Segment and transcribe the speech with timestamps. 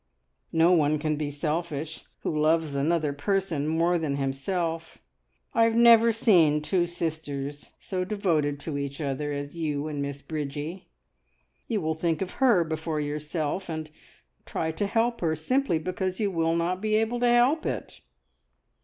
[0.51, 4.97] "No one can be selfish who loves another person more than himself.
[5.53, 10.23] I have never seen two sisters so devoted to each other as you and Miss
[10.23, 10.89] Bridgie.
[11.67, 13.91] You will think of her before yourself, and
[14.43, 18.01] try to help her, simply because you will not be able to help it!"